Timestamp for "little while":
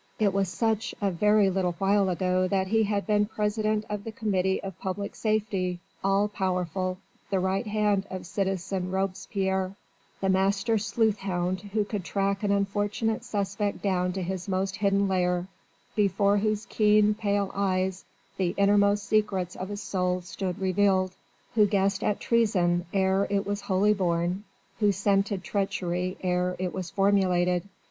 1.51-2.09